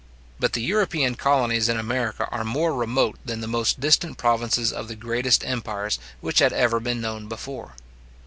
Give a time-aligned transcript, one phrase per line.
[0.39, 4.87] But the European colonies in America are more remote than the most distant provinces of
[4.87, 7.75] the greatest empires which had ever been known before.